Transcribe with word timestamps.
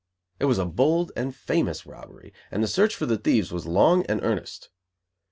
It 0.39 0.45
was 0.45 0.57
a 0.57 0.65
bold 0.65 1.11
and 1.15 1.35
famous 1.35 1.85
robbery, 1.85 2.33
and 2.49 2.63
the 2.63 2.67
search 2.67 2.95
for 2.95 3.05
the 3.05 3.19
thieves 3.19 3.51
was 3.53 3.67
long 3.67 4.03
and 4.07 4.19
earnest. 4.23 4.71